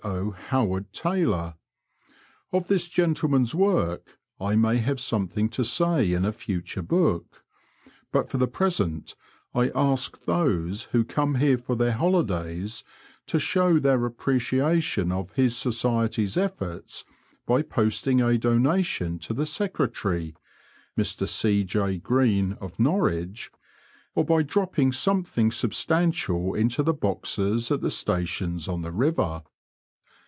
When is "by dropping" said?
24.25-24.93